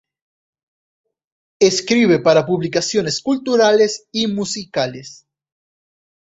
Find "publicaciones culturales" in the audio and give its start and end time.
2.47-4.07